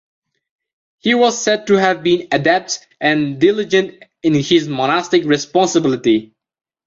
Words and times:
He 0.97 1.13
was 1.13 1.39
said 1.39 1.67
to 1.67 1.75
have 1.75 2.01
been 2.01 2.27
adept 2.31 2.87
and 2.99 3.39
diligent 3.39 4.01
in 4.23 4.33
his 4.33 4.67
monastic 4.67 5.25
responsibility. 5.25 6.33